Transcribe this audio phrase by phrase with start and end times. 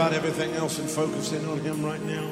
[0.00, 2.26] about everything else and focus in on Him right now.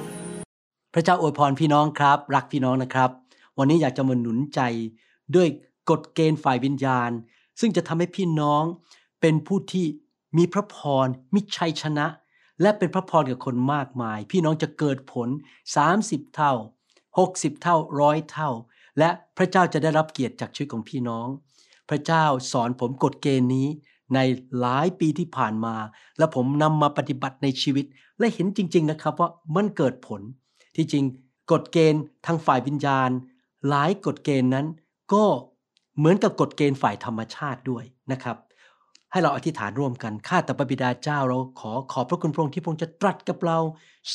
[0.94, 3.10] พระเจ้าอวยพรพี่น้องครับ รักพี่น้องนะครับ
[3.58, 4.60] วันนี้อยากจะมาหนุนใจ
[5.36, 5.48] ด้วย
[5.90, 7.10] กฎเกณฑ์ฝ่ายวิญญาณ
[7.60, 8.62] ซึ่งจะทำให้พี่น้อง
[9.20, 9.86] เป็นผู้ที่
[10.36, 12.06] มีพระพรมีชัยชนะ
[12.62, 15.28] และเป็นพระพรกับคนมากมาย พี่น้องจะเกิดผล
[15.82, 16.52] 30 เท่า
[17.08, 18.50] 60 เท่าร้อยเท่า
[18.98, 21.26] และพระเจ้าจะได้รับเกียรติจากชีวิตของพี่น้อง
[21.88, 23.68] พระเจ้าสอนผมกฎเกณฑ์นี้
[24.14, 24.18] ใน
[24.60, 25.74] หลายปีที่ผ่านมา
[26.18, 27.84] และผมนำมาปฏิบัติในชีวิต
[28.18, 30.20] และเห็นจริง ๆนะครับว่ามันเกิดผล
[30.76, 31.04] ที่จริง
[31.52, 33.10] กฎเกณฑ์ทางฝ่ายวิญญาณ
[33.68, 34.66] หลายกฎเกณฑ์นั้น
[35.12, 35.24] ก็
[35.98, 38.36] เหมือนกับกฎเกณฑ์ฝ่ายธรรมชาติด้วยนะครับ
[39.12, 43.58] ให้เราอธิษฐานร่วมกันข้าแต่พระบิดาเจ้าเราขอขอบพระคุณพระองค์ที่พระองค์จะตรัสกับเรา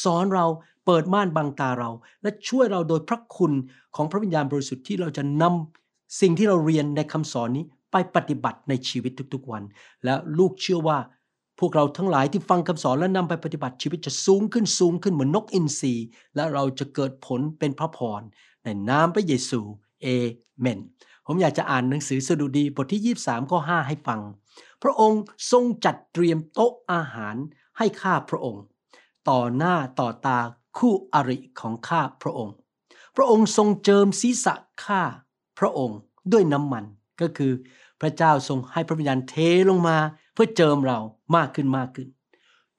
[0.03, 0.45] สอนเรา
[0.86, 1.89] เปิดม่านบังตาเรา
[2.21, 3.52] และช่วยเราโดยพระคุณ
[3.95, 9.63] ของพระวิญญาณบริสุทธิ์ที่เราจะนำสิ่งที่เราเรียนในคำสอนนี้ ไปปฏิบัติในชีวิตทุกๆวัน
[10.03, 10.99] และลูกเชื่อว่า
[11.59, 15.93] พวกเราทั้งหลายที่ฟังคำสอนและนำไปปฏิบัติชีวิตจะสูงขึ้นสูงขึ้นเหมือนนกอินทรี
[16.36, 18.21] และเราจะเกิดผลเป็นพระพร
[18.64, 19.61] ในนามพระเยซู
[20.02, 20.08] เอ
[20.59, 20.80] เมน
[21.27, 24.21] ผมอยากจะอ่านหนังสือสดุดีบทที่ 23ข้อ5ให้ฟัง
[24.83, 25.21] พระองค์
[25.52, 27.36] ทรงจัดเตรียมโต๊ะอาหาร
[27.77, 28.64] ให้ข้าพระองค์
[29.30, 30.39] ต่อหน้าต่อตา
[30.77, 32.54] คู่อริของข้าพระองค์
[33.15, 34.55] พระองค์ทรงเจิมศีรษะ
[34.86, 35.02] ข้า
[35.60, 35.99] พระองค์
[36.31, 36.86] ด้วยน้ำมัน
[37.21, 37.52] ก็คือ
[38.03, 39.36] พระเจ้าทรงให้พระวิญญาณเท
[39.69, 39.97] ลงมา
[40.33, 40.99] เพื่อเจิมเรา
[41.36, 42.08] มากขึ้นมากขึ้น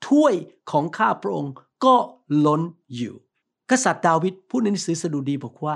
[0.07, 0.35] ถ้วย
[0.71, 1.55] ของข้าพระองค์
[1.85, 1.95] ก็
[2.47, 2.61] ล้น
[2.95, 3.15] อยู่
[3.71, 5.75] กษัตริย์ดาวิดพูดในหนังสือสดุดีบอกว่า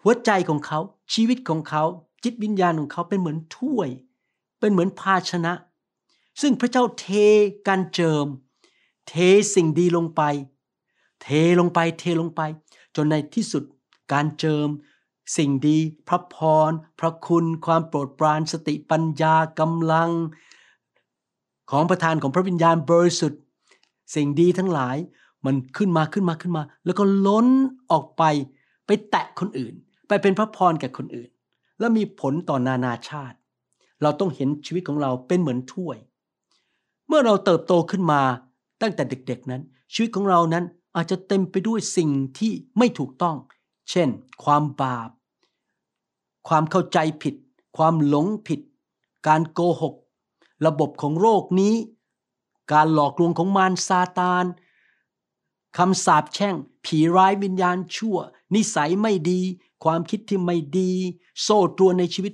[0.00, 0.78] หัวใจของเขา
[1.12, 1.84] ชีวิตของเขา
[2.24, 3.88] จิตวิญญาณของเขาเป็นเหมือนถ้วย
[4.60, 5.52] เป็นเหมือนภาชนะ
[6.40, 7.06] ซึ่งพระเจ้าเท
[7.68, 8.26] การเจิม
[9.08, 9.14] เท
[9.54, 10.22] สิ่งดีลงไป
[11.22, 11.28] เท
[11.60, 12.40] ลงไปเทลงไป
[12.96, 13.64] จนในที่สุด
[14.12, 14.68] การเจิม
[15.36, 15.78] สิ่งดี
[16.08, 16.36] พระพ
[16.68, 20.10] ร พระคุณความโปรดปรานสติปัญญากำลัง
[21.70, 23.40] ของประธานของพระวิญญาณบริสุทธิ์
[24.14, 24.96] สิ่งดีทั้งหลาย
[25.46, 27.46] มันขึ้นมาขึ้นมาขึ้นมา แล้วก็ล้น
[27.90, 28.22] ออกไป
[28.86, 29.74] ไปแตะคนอื่น
[30.08, 31.30] ไปเป็นพระพรแก่คนอื่น
[31.78, 33.36] แล้วมีผลต่อนานาชาติ
[34.02, 35.98] เราต้องเห็นชีวิตของเราเป็นเหมือนถ้วย
[37.08, 38.22] เมื่อเราเติบโตขึ้นมา
[38.82, 39.62] ตั้งแต่เด็กๆนั้น
[39.92, 40.64] ชีวิตของเรานั้น
[40.96, 43.36] อาจจะเต็มไปด้วยสิ่งที่ไม่ถูกต้อง
[43.90, 44.08] เช่น
[44.44, 45.10] ความบาป
[46.48, 47.34] ความเข้าใจผิด
[47.76, 48.60] ความหลงผิด
[49.26, 49.94] การโกหก
[50.66, 51.74] ระบบของโรคนี้
[52.72, 54.44] การหลอกลวงของมารซาตาน
[55.78, 56.54] คำสาปแช่ง
[56.84, 58.16] ผีร้ายวิญญาณชั่ว
[58.54, 59.40] นิสัยไม่ดี
[59.84, 60.92] ความคิดที่ไม่ดี
[61.42, 62.32] โซ่ตรวนในชีวิต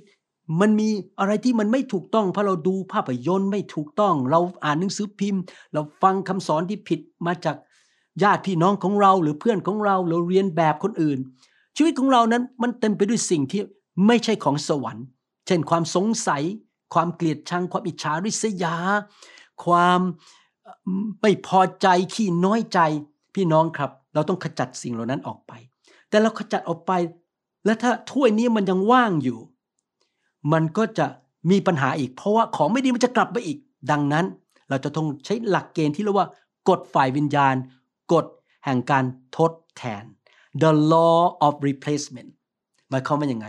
[0.59, 0.89] มันมี
[1.19, 5.41] อะไรที่มันไม่ถูกต้อง เพราะเราดูภาพยนตร์ไม่ถูกต้อง เราอ่านหนังสือพิมพ์
[5.73, 7.55] เราฟังคำสอนที่ผิดมาจาก
[8.23, 11.19] ญาติพี่น้องของเราหรือเพื่อนของเราเราเรียนแบบคนอื่น
[11.77, 13.61] ชีวิตของเรานั้นมันเต็มไปด้วยสิ่งที่
[14.07, 15.05] ไม่ใช่ของสวรรค์
[15.47, 16.43] เช่นความสงสัย
[16.93, 18.75] ความเกลียดชัง ความอิจฉาริษยา
[19.63, 19.99] ความ
[21.21, 22.79] ไม่พอใจขี้น้อยใจ
[23.35, 25.51] พี่น้องครับ เราต้องขจัดสิ่งเหล่านั้นออกไป
[26.09, 26.91] แต่เราขจัดออกไป
[27.65, 29.39] และถ้าถ้วยนี้มันยังว่างอยู่
[30.53, 31.05] มันก็จะ
[31.51, 33.57] มีปัญหาอีก เพราะว่าของไม่ดีมันจะกลับมาอีก
[33.91, 34.25] ดังนั้น
[34.69, 36.27] เราจะต้องใช้หลักเกณฑ์ที่เรียกว่า
[36.69, 37.55] กฎฝ่ายวิญญาณ
[38.13, 38.25] กฎ
[38.65, 39.05] แห่งการ
[39.37, 40.03] ทดแทน
[40.61, 42.29] the law of replacement
[42.89, 43.47] หมายความว่ายังไง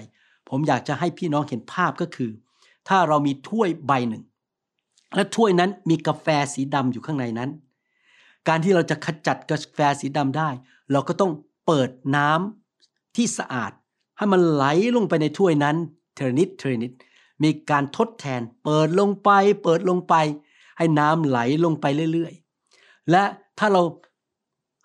[0.48, 2.30] ผมอยากจะให้พี่น้องเห็นภาพก็คือ
[2.88, 4.24] ถ้าเรามีถ้วยใบหนึ่ง
[5.14, 7.50] และถ้วยนั้นมีกาแฟสีดำอยู่ข้างในนั้น
[8.48, 10.50] การที่เราจะขจัดกาแฟสีดำได้
[10.92, 11.32] เราก็ต้อง
[11.66, 13.72] เปิดน้ำที่สะอาด
[14.16, 14.64] ให้มันไหล
[14.96, 15.76] ลงไปในถ้วยนั้น
[16.14, 16.92] เทนิดเทนิด
[17.42, 19.30] มีการทดแทน เปิดลงไป
[19.62, 20.14] เปิดลงไป
[20.78, 23.22] ให้น้ำไหลลงไปเรื่อยๆ และ
[23.58, 23.82] ถ้าเรา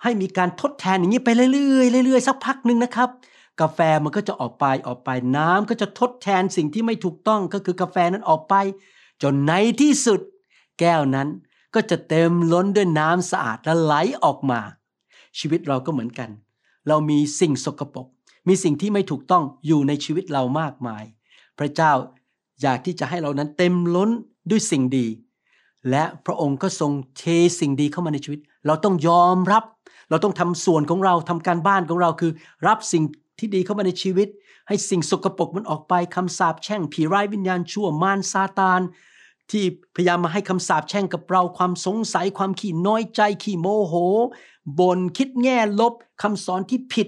[0.05, 1.47] ให้มีการทดแทนอย่างนี้ไปเรื่
[1.79, 3.09] อยๆเรื่อยๆสักพักหนึ่งนะครับ
[3.61, 8.55] กาแฟมันก็จะออกไปออกไปน้ำก็จะทดแทนสิ่งที่ไม่ถูกต้องก็คือกาแฟนั้นออกไป
[9.23, 10.19] จนในที่สุด
[10.79, 11.27] แก้วนั้น
[11.75, 13.93] ก็จะเต็มล้นด้วยน้ำสะอาดและไหล
[14.23, 14.59] ออกมา
[15.39, 16.29] ชีวิตเราก็เหมือนกัน
[16.87, 18.07] เรามีสิ่งสกปรก
[18.47, 21.03] มีสิ่งที่ไม่ถูกต้องอยู่ในชีวิตเรามากมาย
[21.59, 21.91] พระเจ้า
[22.61, 24.09] อยากที่จะให้เรานั้นเต็มล้น
[24.49, 25.07] ด้วยสิ่งดี
[25.89, 27.23] และพระองค์ก็ทรงเท
[27.59, 29.63] สิ่งดีเข้ามาในชีวิต เราต้องยอมรับ
[30.09, 32.31] เราต้องทำส่วนของเราทำการบ้านของเราคือ
[32.67, 33.03] รับสิ่ง
[33.39, 34.27] ที่ดีเข้ามาในชีวิต
[34.67, 38.81] ให้สิ่งสกปรกมันออกไปคำสาปแช่ง ผีร้ายวิญญาณชั่วมารซาตาน
[39.51, 39.63] ที่
[39.95, 43.93] พยายามมาให้คำสาปแช่งกับเราความสงสัยความขี้น้อยใจขี้โมโห
[44.79, 47.07] บน่นคิดแง่ลบคำสอนที่ผิด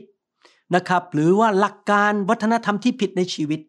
[0.76, 3.60] นะครับ หรือว่าหลักการวัฒนธรรมที่ผิดในชีวิต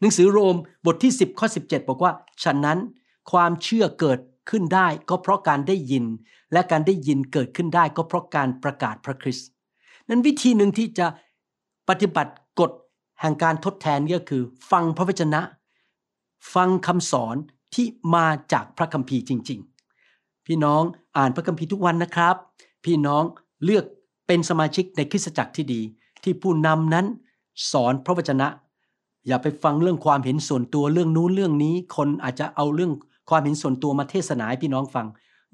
[0.00, 0.56] หนังสือโรม
[0.86, 2.78] บทที่ 10ข้อ17 บอกว่า ฉะนั้น
[3.30, 6.04] ความเชื่อเกิด ขึ้นได้ก็เพราะการได้ยิน
[6.52, 9.48] และการได้ยินเกิดขึ้นได้ก็เพราะการประกาศพระคริสต์
[10.08, 11.06] นั้นวิธีหนึ่งที่จะ
[11.88, 12.70] ปฏิบัติกฎ
[13.20, 15.40] แห่งการทดแทนก็คือ ฟังพระวจนะ
[16.54, 17.36] ฟังคำสอน
[17.74, 19.60] ที่มาจากพระคัมภีร์จริง
[20.04, 20.82] ๆ พี่น้อง
[21.16, 22.36] อ่านพระคัมภีร์ทุกวันนะครับ
[22.84, 23.24] พี่น้อง
[23.64, 23.84] เลือก
[24.26, 25.80] เป็นสมาชิกในคริสตจักรที่ดี
[26.22, 27.06] ที่ผู้นำนั้น
[27.72, 28.48] สอนพระวจนะ
[29.26, 32.92] อย่าไปฟังเรื่องความเห็นส่วนตัวเรื่องนู้นเรื่องนี้ คนอาจจะเอาเรื่อง
[33.28, 35.06] ความเห็นส่วนตัวมาเทศนาให้พี่น้องฟัง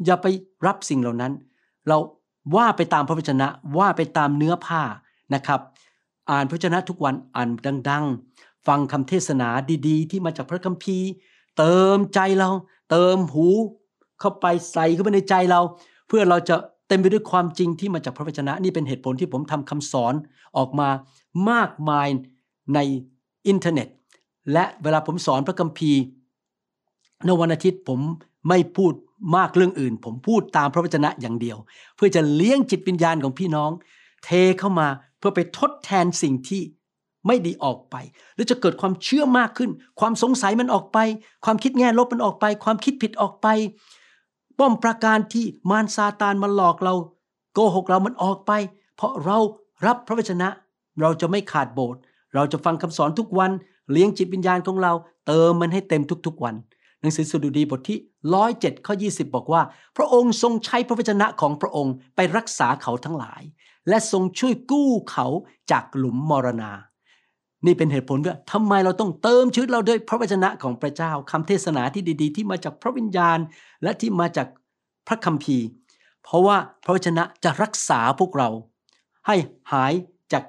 [0.04, 0.26] อย่าไป
[0.66, 1.32] รับสิ่งเหล่านั้น
[1.88, 1.98] เรา
[2.56, 3.48] ว่าไปตามพระวจนะ
[3.78, 4.82] ว่าไปตามเนื้อผ้า
[5.34, 5.60] นะครับ
[6.30, 7.48] อ่านพระวจนะทุกวันอ่าน
[7.90, 8.04] ดัง
[8.36, 9.48] ๆ ฟังคำเทศนา
[9.88, 11.08] ดีๆ ที่มาจากพระคัมภีร์
[11.58, 12.50] เติมใจเรา
[12.90, 13.46] เติมหู
[14.20, 15.60] เข้าไปใส่เข้าไปในใจเรา
[16.08, 16.56] เพื่อเราจะ
[16.88, 20.14] เต็มไปด้วยความจริงที่มาจากพระวจนะนี่เป็นเหตุผลที่ผมทำคำสอน
[20.56, 20.88] ออกมา
[21.50, 22.08] มากมาย
[22.74, 22.78] ใน
[23.46, 23.88] อินเทอร์เน็ต
[24.52, 26.00] และเวลาผมสอนพระคัมภีร์
[27.24, 28.00] ในวันอาทิตย์ผม
[28.48, 28.92] ไม่พูด
[29.36, 31.58] มากเรื่องอื่น ผมพูดตามพระวจนะอย่างเดียว
[31.96, 33.70] เพื่อจะเลี้ยงจิตวิญญาณของพี่น้อง
[34.24, 36.62] เทเข้ามาเพื่อไปทดแทนสิ่งที่
[37.26, 37.96] ไม่ดีออกไป
[38.34, 39.70] แล้วจะเกิดความเชื่อมากขึ้น
[40.00, 40.98] ความสงสัยมันออกไป
[41.44, 43.46] ความคิดแง่ลบมันออกไป ความคิดผิดออกไป
[44.58, 46.94] ป้อมประการที่มารซาตานมาหลอกเรา
[47.54, 48.52] โกหกเรามันออกไป
[48.96, 49.38] เพราะเรา
[49.86, 50.48] รับพระวจนะ
[51.00, 52.00] เราจะไม่ขาดโบสถ์
[52.34, 53.50] เราจะฟังคำสอนทุกวัน
[53.92, 54.92] เลี้ยงจิตวิญญาณของเรา
[55.26, 56.54] เติมมันให้เต็มทุกๆวัน
[57.00, 57.98] หนังสือสดุดีบทที่
[58.34, 59.62] ร้อยเจ็ดข้อ 20 บอกว่า
[59.96, 63.42] พระองค์ทรงใช้พระวจนะของพระองค์ไปรักษาเขาทั้งหลาย
[63.88, 65.26] และทรงช่วยกู้เขา
[65.70, 66.72] จากหลุมมรณา
[67.66, 73.38] นี่เป็นเหตุผลว่าทำไมเราต้องเติมชีวิตเราด้วยพระวจนะของพระเจ้าคำเทศนาที่ดีๆ ที่มาจากพระวิญญาณ
[73.82, 74.48] และที่มาจาก
[75.06, 75.66] พระคัมภีร์
[76.22, 78.48] เพราะว่าพระวจนะจะรักษาพวกเรา
[79.26, 79.36] ให้
[79.72, 79.92] หาย
[80.32, 80.44] จาก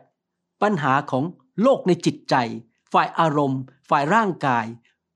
[0.62, 1.24] ปัญหาของ
[1.62, 2.36] โลกในจิตใจ
[2.94, 4.66] ฝ่ายอารมณ์ ฝ่ายร่างกาย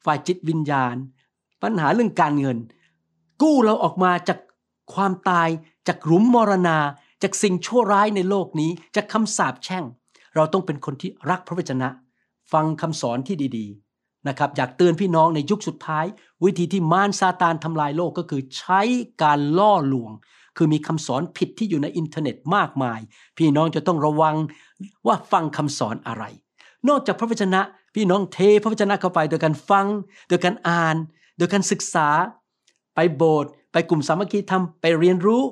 [0.05, 0.95] ฝ่ายจิตวิญญาณ
[1.63, 2.57] ปัญหาเรื่องการเงิน
[3.41, 4.39] กู้เราออกมาจาก
[4.93, 5.49] ความตาย
[5.87, 6.77] จากหลุมมรณา
[7.23, 9.83] จากสิ่งชั่วร้ายในโลกนี้ จากคำสาปแช่ง
[10.35, 11.89] เราต้องเป็นคนที่รักพระวจนะ
[12.51, 16.05] ฟังคำสอนที่ดีๆนะครับอยากเตือนพี่น้องในยุคสุดท้าย
[16.43, 18.81] วิธีที่มารซาตานทำลายโลกก็คือใช้
[19.23, 20.11] การล่อลวง
[20.57, 22.99] คือมีคำสอนผิดที่อยู่ในอินเทอร์เน็ตมากมาย
[23.37, 24.35] พี่น้องจะต้องระวัง
[25.07, 26.23] ว่าฟังคำสอนอะไร
[26.89, 27.61] นอกจากพระวจนะ
[27.95, 29.87] พี่น้องเทพระวจนะเข้าไปโดยการฟัง
[30.29, 30.95] โดยการอ่าน
[31.37, 32.07] โดยการศึกษา
[32.95, 35.43] ไปโบสถ์ไปกลุ่มสามัคคีธรรมไปเรียนรู้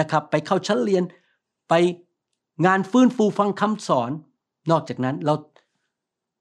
[0.00, 1.02] นะครับไปเข้าชั้นเรียน
[1.68, 1.74] ไป
[2.66, 4.10] งานฟื้นฟูฟังคำสอน
[4.70, 5.34] นอกจากนั้นเรา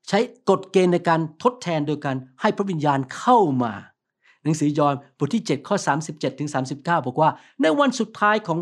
[0.10, 3.74] ใช้กฎเกณฑ์ในการทดแทนโดยการให้พระวิญญาณเข้ามา
[4.44, 5.76] หนังสือยอห์นบทที่ 7 ข้อ
[6.08, 7.30] 37ถึง39 บอกว่า
[7.62, 8.60] ในวันสุดท้ายของ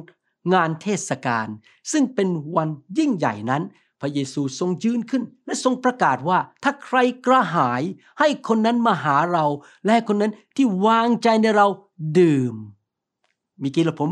[0.53, 1.47] งานเทศกาล
[1.91, 3.63] ซึ่งเป็นวันยิ่งใหญ่นั้น
[4.01, 7.81] พระเยซูทรงยืนขึ้น และทรงประกาศว่า ถ้าใครกระหาย
[8.19, 9.45] ให้คนนั้นมาหาเรา
[9.83, 11.67] และให้คนนั้นที่วางใจในเรา
[12.19, 12.55] ดื่ม
[13.61, 14.11] มีกี้ละผม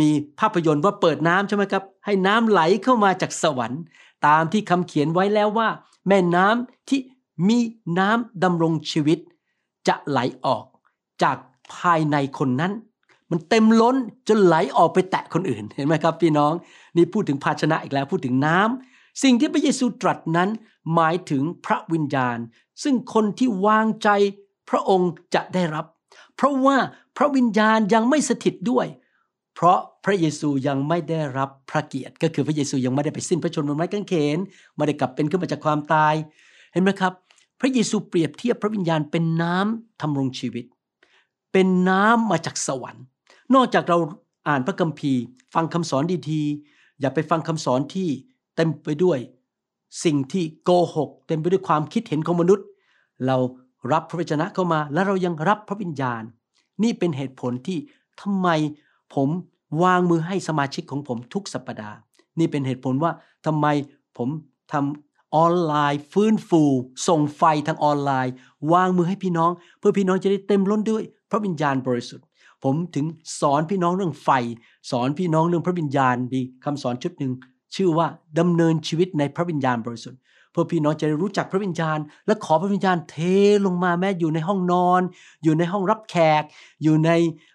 [0.00, 0.08] มี
[0.40, 3.82] ภาพยนตร์ว่าเปิดน้ำใช่ไหมครับ ให้น้ำไหลเข้ามาจากสวรรค์
[4.26, 5.68] ตามที่คำเขียนไว้แล้วว่า
[6.08, 7.00] แม่น้ำที่
[7.48, 7.58] มี
[7.98, 9.18] น้ำดำรงชีวิต
[9.88, 10.64] จะไหลออก
[11.22, 11.36] จาก
[11.74, 12.72] ภายในคนนั้น
[13.30, 13.96] มันเต็มล้น
[14.28, 16.52] จนไหลออกไปแตะคนอื่นเห็นไหมครับ พี่น้อง
[16.96, 18.91] นี่พูดถึงภาชนะอีกแล้วพูดถึงน้ำ
[19.22, 20.50] สิ่งที่พระเยซูตรัสนั้น
[20.94, 22.38] หมายถึงพระวิญญาณ
[22.82, 24.08] ซึ่งคนที่วางใจ
[24.70, 25.86] พระองค์จะได้รับ
[26.36, 26.76] เพราะว่า
[27.16, 28.86] พระวิญญาณยังไม่สถิตด้วย
[29.54, 34.38] เพราะพระเยซูยังไม่ได้รับพระเกียรติ ก็คือพระเยซูยังไม่ได้ไปสิ้นพระชนม์บนไม้กางเขน
[34.76, 36.14] ไม่ได้กลับเป็นขึ้นมาจากความตาย
[36.72, 37.12] เห็นไหมครับ
[37.60, 40.64] พระเยซูเปรียบเทียบพระวิญญาณเป็นน้ำทำรงชีวิต
[41.52, 43.04] เป็นน้ำมาจากสวรรค์
[43.54, 43.98] นอกจากเรา
[44.48, 45.22] อ่านพระคัมภีร์
[45.54, 48.08] ฟังคำสอนดีๆ อย่าไปฟังคำสอนที่
[48.56, 49.18] เต็มไปด้วย
[50.04, 52.66] สิ่งที่โกหก เต็มไปด้วยความคิดเห็นของมนุษย์
[53.26, 53.36] เรา
[53.92, 56.22] รับพระวจนะเข้ามา และเรายังรับพระวิญญาณ
[56.82, 57.78] นี่เป็นเหตุผลที่
[58.20, 58.48] ทำไม
[59.14, 59.28] ผม
[59.82, 61.96] วางมือให้สมาชิกของผมทุกสัปปดาห์
[62.38, 63.12] นี่เป็นเหตุผลว่า
[63.46, 63.66] ทำไม
[64.16, 64.28] ผม
[64.72, 66.62] ทำออนไลน์ ฟื้นฟู
[67.08, 68.32] ส่งไฟทางออนไลน์
[68.72, 72.26] วางมือให้พี่น้อง เพื่อพี่น้องจะได้เต็มล้นด้วย พระวิญญาณบริสุทธิ์
[72.64, 73.06] ผมถึง
[73.40, 74.28] สอนพี่น้องเรื่องไฟ
[74.90, 77.32] สอนพี่น้องเรื่องพระวิญญาณดีคำสอนชุดหนึ่ง
[77.76, 78.06] ชื่อว่า
[78.38, 80.20] ดำเนินชีวิตในพระวิญญาณบริสุทธิ์
[80.52, 83.16] เพื่อพี่น้องจะได้รู้จักพระวิญญาณ และขอพระวิญญาณเท
[83.66, 85.02] ลงมาแม้อยู่ในห้องนอน
[85.42, 86.42] อยู่ในห้องรับแขก
[86.82, 87.10] อยู่ใน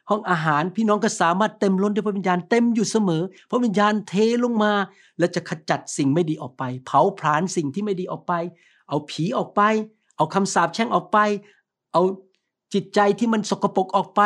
[0.10, 3.22] ห้องอาหาร พี่น้องก็สามารถเต็มล้นด้วยพระวิญญาณเต็มอยู่เสมอ
[3.52, 4.74] พระวิญญาณเทลงมา
[5.20, 8.34] และจะขจัดสิ่งไม่ดีออกไป เผาผลาญสิ่งที่ไม่ดีออกไป
[8.90, 9.62] เอาผีออกไป
[10.18, 11.18] เอาคำสาปแช่งออกไป
[11.94, 12.02] เอา
[12.74, 14.22] จิตใจที่มันสกปรกออกไป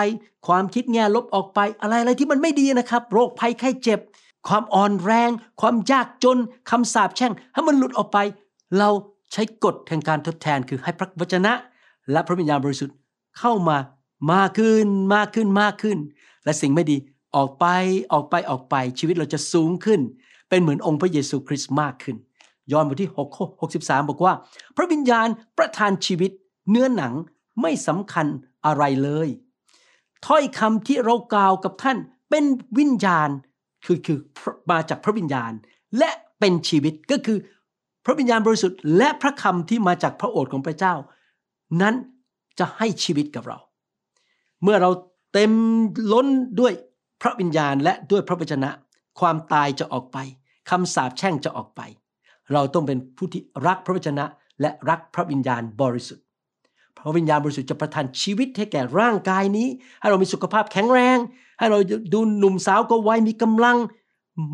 [0.47, 3.99] ความคิดแง่ลบออกไป อะไรอะไรที่มันไม่ดีนะครับ โรคภัยไข้เจ็บ
[4.47, 5.29] ความอ่อนแรง
[5.61, 6.37] ความยากจน
[6.69, 8.17] คำสาปแช่ง ให้มันหลุดออกไป
[8.77, 8.89] เรา
[9.33, 11.53] ใช้กฎแห่งการทดแทนคือให้พระวจนะ
[12.11, 12.95] และพระวิญญาณบริสุทธิ์
[13.39, 13.77] เข้ามา
[14.33, 15.97] มากขึ้นมากขึ้นมากขึ้น
[16.43, 16.97] และสิ่งไม่ดี
[17.35, 17.65] ออกไป
[18.13, 19.99] ออกไปออกไปชีวิตเราจะสูงขึ้น
[20.49, 22.15] เป็นเหมือนองค์พระเยซูคริสต์มากขึ้น
[22.71, 23.45] ยอห์นบทที่6ข้อ
[23.77, 24.33] 63 บอกว่า
[24.77, 26.31] พระวิญญาณประทานชีวิต
[26.69, 27.13] เนื้อหนัง
[27.61, 28.27] ไม่สำคัญ
[28.65, 29.29] อะไรเลย
[30.25, 31.97] ถ้อยคำที่เรากล่าวกับท่าน
[32.29, 32.43] เป็น
[32.77, 33.29] วิญญาณ
[33.85, 34.17] คือคือ
[34.71, 35.51] มาจากพระวิญญาณ
[35.97, 36.09] และ
[36.39, 37.37] เป็นชีวิตก็คือ
[38.05, 40.93] พระวิญญาณบริสุทธิ์และพระคำที่มาจากพระโอษฐ์ของพระเจ้า
[41.81, 41.95] นั้น
[42.59, 43.59] จะให้ชีวิตกับเรา
[44.63, 44.91] เมื่อเรา
[45.33, 45.51] เต็ม
[46.13, 46.27] ล้น
[46.59, 46.73] ด้วย
[47.21, 48.69] พระวิญญาณและด้วยพระวจนะ
[49.19, 50.17] ความตายจะออกไป
[50.69, 51.81] คำสาปแช่งจะออกไป
[52.53, 54.25] เราต้องเป็นผู้ที่รักพระวจนะ
[54.61, 56.25] และรักพระวิญญาณบริสุทธิ์
[56.97, 59.67] พระวิญญาณบริสุทธิ์จะประทานชีวิตให้แก่ร่างกายนี้
[59.99, 61.17] ให้เรามีสุขภาพแข็งแรง
[61.59, 61.79] ให้เรา
[62.13, 63.77] ดูหนุ่มสาวก็ไวมีกำลัง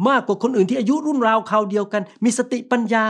[0.07, 3.03] มากกว่าคนอื่นที่อายุรุ่นราวคราวเดียวกัน มีสติปัญญา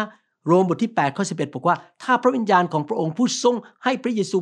[0.45, 4.37] โรมบทที่8ข้อ11บอกว่า ถ้าพระวิญญาณของพระองค์ผู้ทรงให้พระเยซู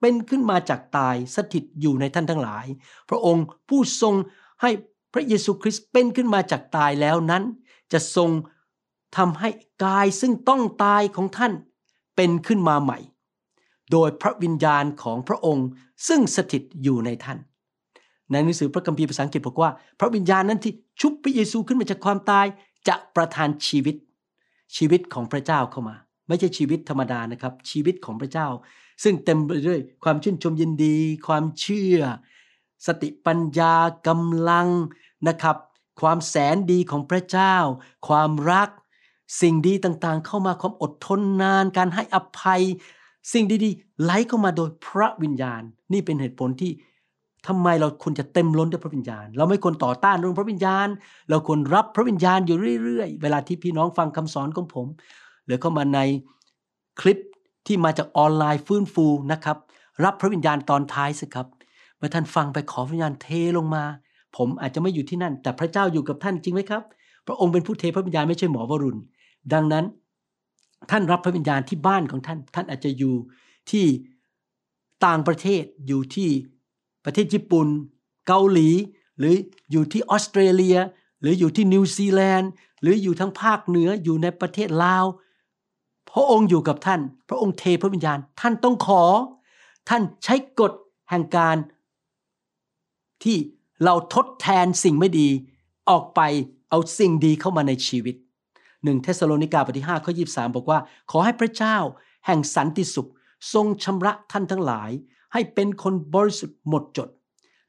[0.00, 2.66] เป็นขึ้นมาจากตายสถิตอยู่ในท่านทั้งหลาย
[3.08, 4.14] พระองค์ผู้ทรง
[4.62, 4.70] ให้
[5.14, 7.42] พระเยซูคริสต์เป็นขึ้นมาจากตายแล้วนั้น
[7.92, 8.30] จะทรง
[9.16, 9.48] ทำให้
[9.84, 11.52] กายซึ่งต้องตายของท่าน
[12.16, 12.98] เป็นขึ้นมาใหม่
[13.92, 15.68] โดยพระวิญญาณของพระองค์
[16.08, 17.38] ซึ่งสถิตอยู่ในท่าน
[18.30, 19.70] ในหนังสือพระคัมภีร์ภาษาอังกฤษบอกว่า
[20.00, 22.46] พระวิญญาณนั้นที่ชุบพระเยซูขึ้นมาจากความตาย
[22.88, 23.96] จะประทานชีวิต
[24.76, 25.96] ชีวิตของพระเจ้าเข้ามา
[26.28, 28.48] ไม่ใช่ชีวิตธรรมดานะครับ ชีวิตของพระเจ้า
[29.02, 30.96] ซึ่งเต็มไปด้วยความชื่นชมยินดี
[31.26, 31.98] ความเชื่อ
[32.86, 33.74] สติปัญญา
[34.08, 34.68] กำลัง
[35.28, 35.56] นะครับ
[36.00, 37.56] ความแสนดีของพระเจ้า
[38.08, 38.68] ความรัก
[39.40, 42.62] สิ่งดีต่างๆ เข้ามาความอดทนนาน การให้อภัย
[43.32, 45.62] สิ่งดีๆไหลเข้ามาโดยพระวิญญาณ
[45.92, 46.72] นี่เป็นเหตุผลที่
[47.46, 50.88] ทำไมเราควรจะเต็มล้นด้วยพระวิญญาณ เราไม่ควรต่อต้านเรื่องพระวิญญาณ
[51.30, 54.86] เราควรรับพระวิญญาณอยู่เรื่อยๆ เวลาที่พี่น้องฟังคำสอนของผม
[55.46, 56.00] หรือเข้ามาใน
[57.00, 57.18] คลิป
[57.66, 59.56] ที่มาจากออนไลน์ฟื้นฟูนะครับ
[60.04, 61.46] รับพระวิญญาณตอนท้ายสิครับ
[61.96, 63.84] เมื่อท่านฟังไปขอพระวิญญาณเทลงมา
[64.36, 66.82] ผมอาจจะไม่อยู่ที่นั่น แต่พระเจ้าอยู่กับท่านจริงไหมครับ
[67.26, 69.00] พระองค์เป็นผู้เทพระวิญญาณไม่ใช่หมอวรุณ
[69.52, 69.84] ดังนั้น
[70.90, 73.14] ท่านรับพระวิญญาณที่บ้านของท่าน ท่านอาจจะอยู่
[73.70, 73.86] ที่
[75.06, 76.28] ต่างประเทศอยู่ที่
[77.04, 77.66] ประเทศญี่ปุ่น
[78.26, 78.70] เกาหลี
[79.18, 79.34] หรือ
[79.70, 80.78] อยู่ที่ออสเตรเลีย
[81.20, 82.50] หรืออยู่ที่นิวซีแลนด์
[82.82, 85.04] หรืออยู่ทั้งภาคเหนืออยู่ในประเทศลาว
[86.10, 89.02] พระองค์อยู่กับท่าน พระองค์เทพระวิญญาณ ท่านต้องขอ
[89.88, 90.72] ท่านใช้กฎ
[91.10, 91.56] แห่งการ
[93.22, 93.36] ที่
[93.84, 95.28] เราทดแทนสิ่งไม่ดี
[95.90, 96.20] ออกไป
[96.70, 98.14] เอาสิ่งดีเข้ามาในชีวิต
[98.84, 100.78] หนึ่งเทสโลนิกาบทที่5ข้อ23 บอกว่า
[101.10, 101.76] ขอให้พระเจ้า
[102.26, 103.10] แห่งสันติสุข
[103.52, 104.90] ทรงชำระท่านทั้งหลาย
[105.32, 107.08] ให้เป็นคนบริสุทธิ์หมดจด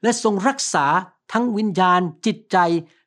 [0.02, 0.86] และทรงรักษา
[1.32, 2.58] ทั้งวิญญาณจิตใจ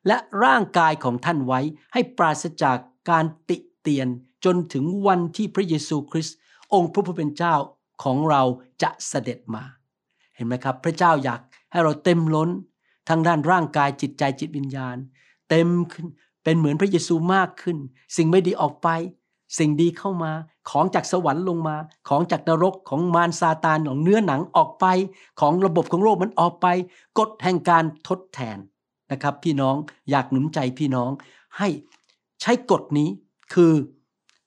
[0.06, 1.60] และร่างกายของท่านไว้
[1.92, 2.78] ให้ปราศจาก
[3.10, 4.08] การติเตียน
[4.44, 6.36] จนถึงวันที่พระเยซูคริสต์
[6.74, 7.54] องค์พระผู้เป็นเจ้า
[8.02, 8.42] ของเรา
[8.82, 9.64] จะเสด็จมา
[10.34, 12.50] เห็นไหมครับ พระเจ้าอยากให้เราเต็มล้น
[13.08, 14.96] ทั้งด้านร่างกายจิตใจจิตวิญญาณ
[15.50, 16.06] เต็มขึ้น
[16.44, 17.76] เป็นเหมือนพระเยซูมากขึ้น
[18.16, 18.88] สิ่งไม่ดีออกไป
[19.58, 20.32] สิ่งดีเข้ามา
[20.70, 21.76] ของจากสวรรค์ลงมา
[22.08, 24.86] ของจากนรกของมารซาตานของเนื้อหนังออกไป
[25.40, 26.66] ของระบบของโลกมันออกไป
[27.18, 28.58] กฎแห่งการทดแทน
[29.12, 29.76] นะครับ พี่น้อง
[30.10, 31.10] อยากหนุนใจพี่น้อง
[31.58, 31.68] ให้
[32.40, 33.08] ใช้กฎนี้
[33.54, 33.72] คือ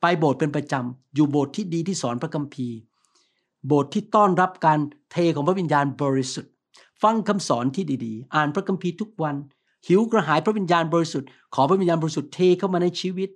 [0.01, 2.77] ไปโบสถ์เป็นประจำอยู่โบสถ์ที่ดีที่สอนพระคัมภีร์
[3.67, 4.79] โบสถ์ที่ต้อนรับการ
[5.11, 6.51] เทของพระวิญญาณบริสุทธิ์
[7.03, 9.35] ฟังคำสอนที่ดีๆ อ่านพระคัมภีร์ทุกวัน
[9.87, 13.29] หิวกระหายพระวิญญาณบริสุทธิ์ขอพระวิญญาณบริสุทธิ์เทเข้ามาในชีวิต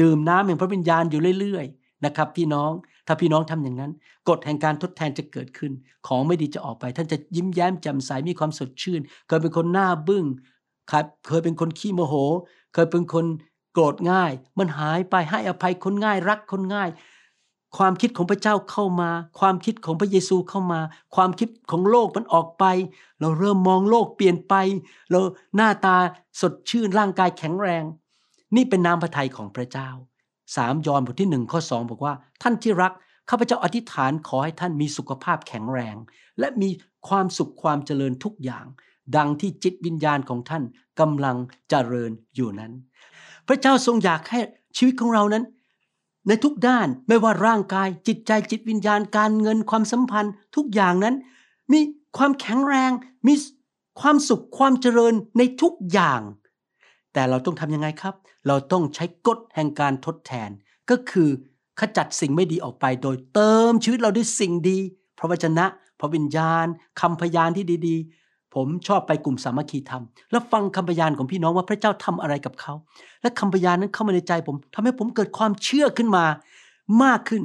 [0.00, 2.70] ดื่มน้ำแห่งพระวิญญาณอยู่เรื่อยๆนะครับ พี่น้อง
[3.06, 3.92] ถ้าพี่น้องทำอย่างนั้น
[4.28, 5.72] กฎแห่งการทดแทนจะเกิดขึ้น
[6.06, 10.24] ของไม่ดีจะออกไป ท่านจะยิ้มแย้มแจ่มใสมีความสดชื่น เคยเป็นคนหน้าบึ้ง
[11.28, 12.14] เคยเป็นคนขี้โมโห
[12.74, 13.26] เคยเป็นคน
[13.72, 16.88] โกรธง่าย มันหายไปให้อภัยคนง่าย รักคนง่าย
[17.78, 19.10] ความคิดของพระเจ้าเข้ามา
[19.40, 20.80] ความคิดของพระเยซูเข้ามา
[21.14, 22.64] ความคิดของโลกมันออกไป
[23.20, 24.54] เราเริ่มมองโลกเปลี่ยนไป
[25.10, 25.20] เรา
[25.56, 25.96] หน้าตา
[26.40, 27.84] สดชื่นร่างกายแข็งแรง
[28.56, 29.88] นี่เป็นน้ำพระทัยของพระเจ้า
[30.36, 32.92] 3ยอห์นบทที่1ข้อ2บอกว่า ท่านที่รัก
[33.30, 35.96] ข้าพเจ้าอธิษฐานขอให้ท่านมีสุขภาพแข็งแรง
[36.38, 36.70] และมี
[37.08, 38.64] ความสุขความเจริญทุกอย่าง
[39.16, 40.62] ดังที่จิตวิญญาณของท่าน
[41.00, 41.36] กำลัง
[41.70, 42.72] เจริญอยู่นั้น
[43.48, 44.40] พระเจ้าทรงอยากให้
[44.76, 45.44] ชีวิตของเรานั้น
[46.28, 51.14] ในทุกด้านไม่ว่าร่างกาย จิตใจจิตวิญญาณการเงินความสัมพันธ์ ทุกอย่างนั้น
[51.72, 51.80] มี
[52.16, 52.90] ความแข็งแรง
[53.28, 53.34] มี
[54.00, 56.20] ความสุขความเจริญในทุกอย่าง
[57.12, 58.14] แต่เราต้องทำยังไงครับ
[58.46, 60.50] เราต้องใช้กฎแห่งการทดแทน
[60.90, 61.28] ก็คือ
[61.80, 64.78] ขจัดสิ่งไม่ดีออกไป โดยเติมชีวิตเราด้วยสิ่งดี
[65.18, 65.66] พระวจนะ
[66.00, 66.66] พระวิญญาณ
[67.00, 68.21] คำพยานที่ดีๆ
[68.54, 72.72] ผมชอบไปกลุ่มสามัคคีธรรม แล้วฟังคำพยานของพี่น้องว่าพระเจ้าทำอะไรกับเขา
[73.22, 76.24] และคำพยานนั้นเข้ามาในใจผมทำให้ผมเกิดความเชื่อขึ้นมา
[77.04, 77.42] มากขึ้น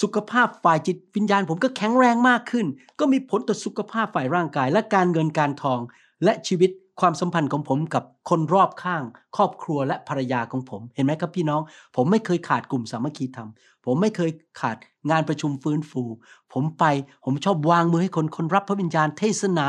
[0.00, 2.66] สุขภาพฝ่ายจิตวิญญาณ ผมก็แข็งแรงมากขึ้น
[2.98, 5.80] ก็มีผลต่อสุขภาพฝ่ายร่างกาย และการเงินการทอง
[6.24, 9.02] และชีวิตความสัมพันธ์ของผมกับคนรอบข้าง
[9.36, 11.60] ครอบครัวและภรรยาของผม เห็นไหมครับพี่น้อง
[11.96, 13.48] ผมไม่เคยขาดกลุ่มสามัคคีธรรม
[13.84, 14.76] ผมไม่เคยขาด
[15.10, 16.02] งานประชุมฟื้นฟู
[16.52, 16.84] ผมไป
[17.24, 19.66] ผมชอบวางมือให้คนคนรับพระวิญญาณเทศนา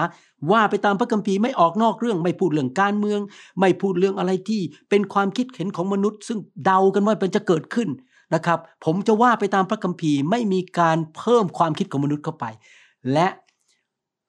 [0.52, 3.20] ว่าไปตามพระคัมภีร์ไม่ออกนอกเรื่อง ไม่พูดเรื่องการเมือง
[3.60, 7.90] ไม่พูดเรื่องอะไรที่เป็นความคิดเห็นของมนุษย์ ซึ่งเดากันว่าเป็นจะเกิดขึ้น
[8.34, 12.46] นะครับ ผมจะว่าไปตามพระคัมภีร์ไม่มีการเพิ่มความคิดของมนุษย์เข้าไป
[13.14, 13.28] และ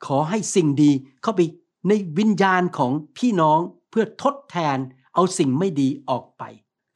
[0.07, 0.93] ขอให้สิ่งดี
[1.23, 1.41] เข้าไป
[1.89, 3.59] ในวิญญาณของพี่น้อง
[3.91, 4.79] เพื่อทดแทน
[5.15, 6.43] เอาสิ่งไม่ดีออกไป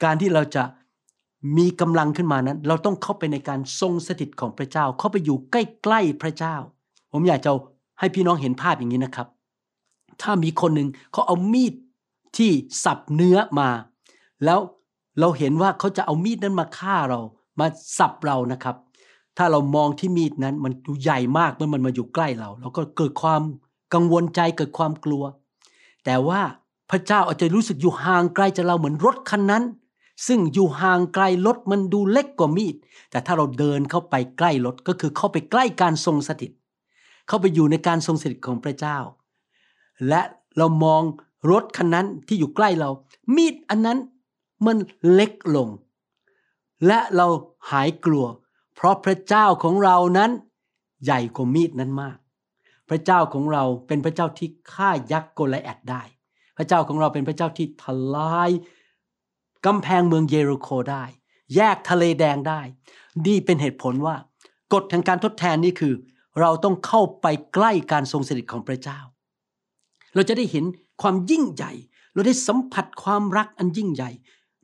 [0.04, 0.64] การที่เราจะ
[1.58, 6.56] มีกำลังขึ้นมานั้น เราต้องเข้าไปในการทรงสถิตของพระเจ้า เข้าไปอยู่ใกล้ๆพระเจ้า
[7.12, 7.50] ผมอยากจะ
[7.98, 9.28] ให้พี่น้องเห็นภาพอย่างนี้นะครับ
[10.22, 11.74] ถ้ามีคนหนึ่งเขาเอามีด
[12.36, 12.50] ที่
[12.84, 13.68] สับเนื้อมา
[14.44, 14.60] แล้ว
[15.20, 17.20] เราเห็นว่าเขาจะเอามีดนั้นมาฆ่าเรา
[17.60, 17.66] มา
[17.98, 18.76] สับเรานะครับ
[19.36, 23.42] ถ้าเรามองที่มีดนั้นมันดูใหญ่มากเมื่อมันมาอยู่ใกล้เรา เราก็เกิดความ
[23.94, 25.24] กังวลใจเกิดความกลัว
[26.04, 26.40] แต่ว่า
[26.90, 29.64] พระเจ้าอาจจะรู้สึกอยู่ห่างไกลจากเราเหมือนรถคันนั้น
[30.26, 32.74] ซึ่งอยู่ห่างไกลรถมันดูเล็กกว่ามีด
[33.10, 36.50] แต่ถ้าเราเดินเข้าไปใกล้รถก็คือเข้าไปใกล้การทรงสถิต
[37.26, 38.98] เข้าไปอยู่ในการทรงสถิตของพระเจ้า
[40.08, 40.22] และ
[40.56, 41.02] เรามอง
[41.50, 42.90] รถคันนั้นที่อยู่ใกล้เรา
[43.36, 43.98] มีดอันนั้น
[44.66, 44.76] มัน
[45.12, 45.68] เล็กลง
[46.86, 47.26] และเรา
[47.70, 48.26] หายกลัว
[48.74, 50.30] เพราะพระเจ้าของเรานั้น
[51.04, 52.18] ใหญ่กว่ามีดนั้นมาก
[52.88, 56.02] พระเจ้าของเราเป็นพระเจ้าที่ฆ่ายักษ์โกลแอดได้
[56.56, 57.84] พระเจ้าของเราเป็นพระเจ้าที่ท
[58.14, 58.50] ลาย
[59.66, 61.04] กำแพงเมืองเยรูโคได้
[61.54, 62.60] แยกทะเลแดงได้
[63.26, 64.16] นี่เป็นเหตุผลว่า
[64.72, 65.94] กฎแห่งการทดแทนนี่คือ
[66.40, 68.98] เราต้องเข้าไปใกล้การทรงสถิตของพระเจ้า
[70.14, 70.64] เราจะได้เห็น
[71.02, 71.72] ความยิ่งใหญ่
[72.14, 74.10] เราได้สัมผัสความรักอันยิ่งใหญ่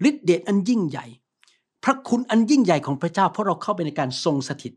[0.09, 1.07] ฤทธิเดชอันยิ่งใหญ่
[1.85, 4.73] พระคุณอันยิ่งใหญ่ของพระเจ้า เพราะเราเข้าไปในการทรงสถิต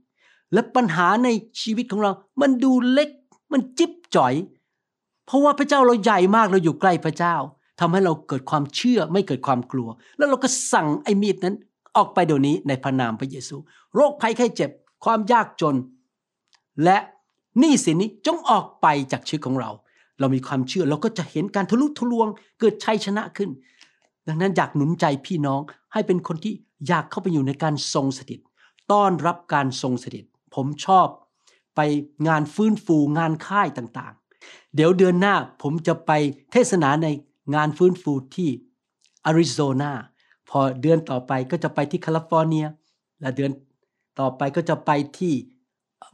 [0.53, 1.29] และปัญหาใน
[1.61, 3.09] ชีวิตของเรา มันดูเล็ก
[3.51, 4.33] มันจิ๊บจ่อย
[5.25, 7.35] เพราะว่าพระเจ้าเราใหญ่มากเราอยู่ใกล้พระเจ้า
[7.79, 11.55] ทำให้เราเกิดความเชื่อไม่เกิดความกลัว แล้วเราก็สั่งไอ้มีดนั้น
[11.97, 13.55] ออกไปเดี๋ยวนี้ในพระนามพระเยซู
[13.95, 14.69] โรคภัยไข้เจ็บ
[15.05, 15.75] ความยากจน
[16.83, 16.97] และ
[17.59, 19.71] หนี้สินนี้จงออกไปจากชีวิตของเรา
[20.19, 22.27] เรามีความเชื่อเราก็จะเห็นการทะลุทะลวง
[22.59, 23.49] เกิดชัยชนะขึ้น
[24.27, 25.61] ดังนั้นอยากหนุนใจพี่น้อง
[25.93, 26.53] ให้เป็นคนที่
[26.87, 28.39] อยากเข้าไปอยู่ในการทรงสถิต
[28.91, 31.07] ต้อนรับการทรงสถิต ผมชอบ
[31.75, 31.79] ไป
[32.27, 36.11] งานฟื้นฟูงานค่ายต่างๆ เดี๋ยวเดือนหน้าผมจะไป
[36.51, 37.07] เทศนาใน
[37.55, 38.49] งานฟื้นฟูที่
[39.25, 39.91] อาริโซนา
[40.49, 42.67] พอเดือนต่อไปก็จะไปที่แคลิฟอร์เนีย
[43.21, 43.51] และเดือน
[44.19, 45.33] ต่อไปก็จะไปที่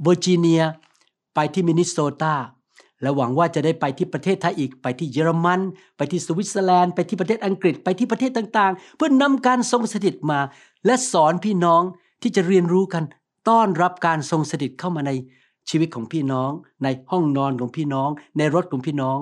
[0.03, 0.61] เวอร์จิเนีย
[1.35, 2.35] ไปที่มินนิโซตา
[3.01, 5.61] และหวังว่าจะได้ไปที่ประเทศไทยอีก ไปที่เยอรมัน
[5.97, 10.39] ไปที่สวิตเซอร์แลนด์ ไปที่ประเทศอังกฤษ ไปที่ประเทศต่างๆ เพื่อนำการทรงสถิตมา
[10.85, 11.81] และสอนพี่น้อง
[12.21, 13.03] ที่จะเรียนรู้กัน
[13.49, 15.11] ต้อนรับการทรงสถิตเข้ามาใน
[15.69, 16.51] ชีวิตของพี่น้อง
[16.83, 19.17] ในห้องนอนของพี่น้อง ในรถของพี่น้อง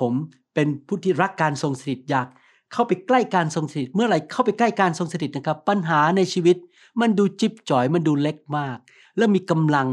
[0.00, 0.12] ผม
[0.54, 2.28] เป็นผู้ที่รักการทรงสถิตอยาก
[2.72, 6.56] เข้าไปใกล้การทรงสถิต เมื่อไหร่เข้าไปใกล้การทรงสถิตนะครับ ปัญหาในชีวิต
[7.00, 8.78] มันดูจิบจ่อยมันดูเล็กมาก
[9.16, 9.88] และมีกำลัง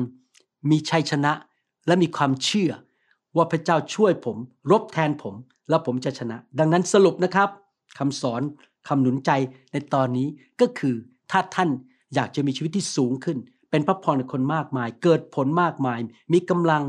[0.70, 1.34] มีชัยชนะ
[1.88, 2.72] และมีความเชื่อ
[3.36, 4.38] ว่าพระเจ้าช่วยผม
[4.72, 5.36] รบแทนผม
[5.70, 7.50] แล้วผมจะชนะ ดังนั้นสรุปนะครับ
[7.98, 8.42] คำสอน
[8.88, 9.32] คำหนุนใจ
[9.72, 10.28] ในตอนนี้
[10.62, 10.96] ก็คือ
[11.32, 11.70] ถ้าท่าน
[12.16, 13.38] อยากจะมีชีวิตที่สูงขึ้น
[13.70, 16.00] เป็นพระพรในคนมากมาย เกิดผลมากมาย
[16.34, 16.84] มีกำลัง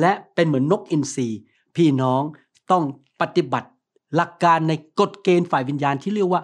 [0.00, 1.28] และเป็นเหมือนนกอินทรี
[1.76, 2.22] พี่น้อง
[2.70, 2.84] ต้อง
[3.20, 3.68] ปฏิบัติ
[4.16, 6.42] หลักการในกฎเกณฑ์ฝ่ายวิญญาณที่เรียกว่า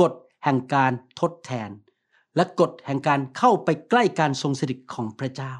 [0.00, 0.12] กฎ
[0.44, 1.70] แห่งการทดแทน
[2.36, 5.54] และกฎแห่งการเข้าไปใกล้การทรงสถิตของพระเจ้า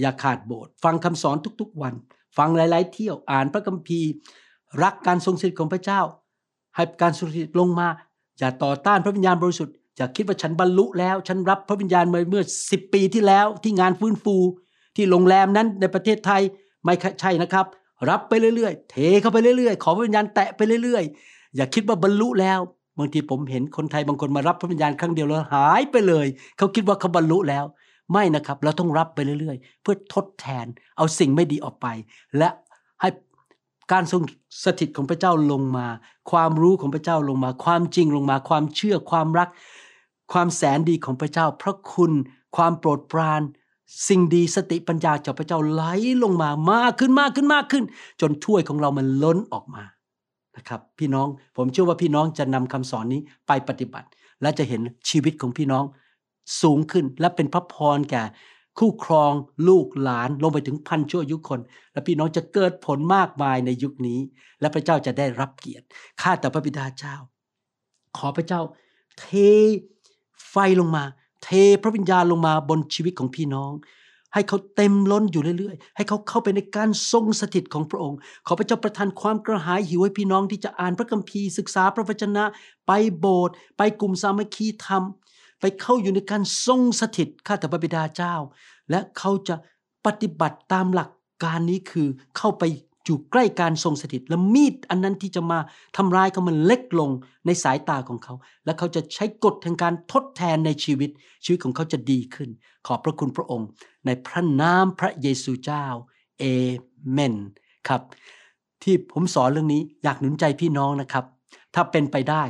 [0.00, 1.94] อย่าขาดโบสถ์ฟังคำสอนทุกๆวัน
[2.36, 4.10] ฟังหลาย ๆ เที่ยวอ่านพระคัมภีร์
[4.82, 6.00] รักการทรงสถิตของพระเจ้า
[6.74, 7.88] ให้การทรงสถิตลงมา
[8.38, 14.36] อย่าต่อต้านพระวิญญาณบริสุทธิ์อย่าคิดว่าฉันบรรลุแล้ว ฉันรับพระวิญญาณมาเมื่อสิปีที่แล้วที่งานฟื้นฟู
[14.96, 16.42] ที่โรงแรมนั้นในประเทศไทย
[16.84, 17.66] ไม่ใช่นะครับ
[18.10, 22.60] รับไปเรื่อยๆ เทเข้าไปเรื่อยๆ ขอพระวิญญาณแตะไปเรื่อยๆ อย่าคิดว่าบรรลุแล้ว
[22.98, 26.26] บางทีผมเห็นคนไทยบางคนมารับพระวิญญาณครั้งเดียวแล้วหายไปเลย
[26.58, 27.64] เขาคิดว่าเขาบรรลุแล้ว
[28.12, 30.66] ไม่นะครับ เราต้องรับไปเรื่อยๆ เพื่อทดแทน
[30.96, 31.86] เอาสิ่งไม่ดีออกไป
[32.38, 32.48] และ
[33.00, 33.08] ให้
[33.92, 34.22] การทรง
[34.64, 35.86] สถิตของพระเจ้าลงมา
[36.30, 39.48] ความรู้ของพระเจ้าลงมา ความจริงลงมา ความเชื่อความรัก
[40.32, 42.12] ความแสนดีของพระเจ้า พระคุณ
[42.56, 43.42] ความโปรดปราน
[44.08, 45.82] สิ่งดีสติปัญญาจากพระเจ้าไหล
[46.22, 47.84] ลงมามากขึ้นมากขึ้นมากขึ้น
[48.20, 49.84] จนถ้วยของเรามันล้นออกมา
[50.56, 54.08] นะครับ พี่น้องผมเชื่อว่าพี่น้องจะนำคำสอนนี้ไปปฏิบัติ
[54.42, 55.84] และจะเห็นชีวิตของพี่น้อง
[56.62, 58.24] สูงขึ้น และเป็นพระพรแก่
[58.78, 59.32] คู่ครอง
[59.68, 61.60] ลูกหลานลงไปถึงพันชั่วยุคคน
[61.92, 64.20] และพี่น้องจะเกิดผลมากมายในยุคนี้
[64.60, 65.86] และพระเจ้าจะได้รับเกียรติ
[66.20, 67.16] ข้าแต่พระบิดาเจ้า
[68.16, 68.60] ขอพระเจ้า
[69.18, 69.26] เท
[70.50, 71.04] ไฟลงมา
[71.44, 71.48] เท
[71.82, 73.72] พระวิญญาณลงมาบนชีวิตของพี่น้อง
[74.34, 82.44] ให้เขาเต็มล้นอยู่เรื่อยๆ ให้เขาเข้าไปในการทรงสถิตของพระองค์ ขอพระเจ้าประทานความกระหายหิวให้พี่น้องที่จะอ่านพระคัมภีร์ศึกษาพระวจนะ
[82.86, 85.02] ไปโบสถ์ไปกลุ่มสามัคคีธรรม
[85.60, 88.34] ไปเข้าอยู่ในการทรงสถิตข้าแต่พระบิดาเจ้า
[88.90, 89.56] และเขาจะ
[90.06, 91.10] ปฏิบัติตามหลัก
[91.44, 92.64] การนี้คือเข้าไป
[93.04, 95.58] อยู่ใกล้การทรงสถิตและมีดอันนั้นที่จะมา
[95.96, 97.10] ทำร้ายเขามันเล็กลง
[97.46, 101.10] ในสายตาของเขา และเขาจะใช้กฎแห่งการทดแทนในชีวิต
[101.44, 102.50] ชีวิตของเขาจะดีขึ้น
[102.86, 103.68] ขอบพระคุณพระองค์
[104.06, 105.84] ในพระนามพระเยซูเจ้า
[106.38, 106.44] เอ
[107.10, 107.34] เมน
[107.88, 108.02] ครับ
[108.82, 111.24] ที่ผมสอนเรื่องนี้อยากหนุนใจพี่น้องนะครับ
[111.74, 112.42] ถ้าเป็นไปได้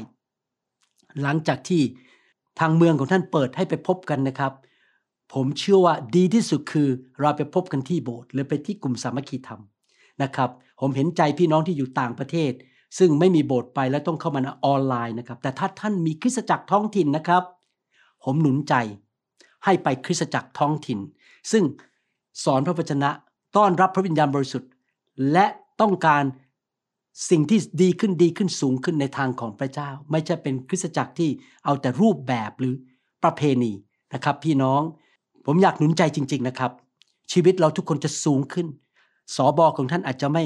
[1.22, 1.82] หลังจากที่
[2.60, 4.52] ทางเมืองของท่านเปิดให้ไปพบกันนะครับ
[5.34, 6.88] ผมเชื่อว่าดีที่สุดคือ
[7.20, 9.60] เราไปพบกันที่โบสถ์หรือไปที่กลุ่มสามัคคีธรรม
[10.22, 12.52] นะครับ ผมเห็นใจพี่น้องที่อยู่ต่างประเทศ
[12.98, 17.42] ซึ่งไม่มีโบสถ์ไปแล้วต้องเข้ามาออนไลน์นะครับ แต่ถ้าท่านมีคริสตจักรท้องถิ่นนะครับ
[18.24, 18.74] ผมหนุนใจ
[19.64, 20.98] ให้ไปคริสตจักรท้องถิ่น
[21.52, 21.64] ซึ่ง
[22.44, 23.10] สอนพระวจนะ
[23.56, 24.70] ต้อนรับพระวิญญาณบริสุทธิ์
[25.32, 25.46] และ
[25.80, 26.24] ต้องการ
[27.31, 31.31] สิ่งที่ดีขึ้นดีขึ้นสูงขึ้นในทางของพระเจ้า ไม่ใช่เป็นคริสตจักรที่
[31.64, 32.74] เอาแต่รูปแบบหรือ
[33.22, 33.72] ประเพณี
[34.14, 34.83] นะครับ พี่น้อง
[35.46, 36.72] ผมอยากหนุนใจจริง ๆนะครับ
[37.33, 38.66] ชีวิตเราทุกคนจะสูงขึ้น
[39.37, 40.44] สอบอของท่านอาจจะไม่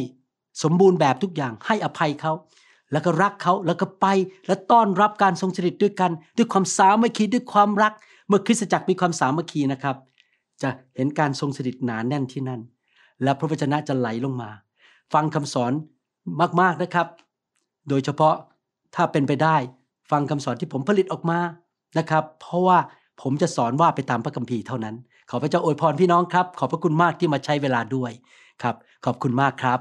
[0.63, 2.33] สมบูรณ์แบบทุกอย่างให้อภัยเขา
[2.93, 4.07] แล้วก็รักเขาแล้วก็ไป
[4.47, 7.93] และต้อนรับการทรงสถิตด้วยกัน ด้วยความสามัคคีด้วยความรัก
[8.29, 9.97] เมื่อคริสตจักรมีความสามัคคีนะครับ
[10.63, 12.61] จะเห็นการทรงสถิตหนานแน่นที่นั่น
[13.23, 14.51] และพระวจนะจะไหลลงมา
[15.13, 15.73] ฟังคำสอน
[16.61, 17.07] มากๆนะครับ
[17.89, 18.35] โดยเฉพาะ
[18.95, 19.57] ถ้าเป็นไปได้
[20.11, 21.39] ฟังคำสอนที่ผมผลิตออกมา
[21.99, 22.79] นะครับ เพราะว่า
[23.23, 24.95] ผมจะสอนว่าไปตามพระคัมภีร์เท่านั้น
[25.31, 28.13] ขอพระเจ้าอวยพรพี่น้องครับ ขอบพระคุณมากที่มาใช้เวลาด้วย
[28.63, 29.81] ครับ ขอบคุณมากครับ